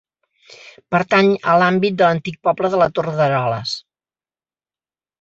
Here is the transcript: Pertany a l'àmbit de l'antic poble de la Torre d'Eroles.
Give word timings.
Pertany 0.95 1.29
a 1.53 1.59
l'àmbit 1.63 2.01
de 2.01 2.07
l'antic 2.09 2.41
poble 2.49 2.73
de 2.77 2.83
la 2.85 2.91
Torre 2.99 3.17
d'Eroles. 3.23 3.79